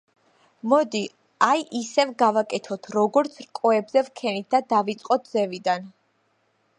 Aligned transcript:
მოდი, 0.71 1.01
აი 1.47 1.59
ისევ 1.79 2.13
გავაკეთოთ, 2.23 2.89
როგორც 2.97 3.37
რკოებზე 3.49 4.03
ვქენით 4.09 4.49
და 4.57 4.63
დავიწყოთ 4.75 5.33
ზევიდან. 5.35 5.87